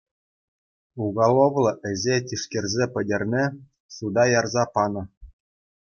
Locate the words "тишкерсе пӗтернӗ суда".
2.31-4.23